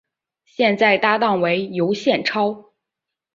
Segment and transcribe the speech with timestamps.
[0.45, 2.71] 现在搭档为尤宪超。